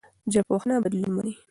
[0.33, 1.33] ژبپوهنه بدلون مني.